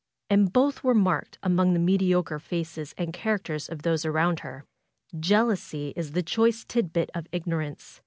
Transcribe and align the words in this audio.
And 0.31 0.51
both 0.51 0.83
were 0.83 0.95
marked 0.95 1.37
among 1.43 1.73
the 1.73 1.79
mediocre 1.79 2.39
faces 2.39 2.95
and 2.97 3.13
characters 3.13 3.69
of 3.69 3.83
those 3.83 4.03
around 4.03 4.39
her. 4.39 4.65
Jealousy 5.19 5.93
is 5.95 6.13
the 6.13 6.23
choice 6.23 6.65
tit 6.67 6.91
bit 6.91 7.11
of 7.13 7.27
ignorance. 7.31 7.99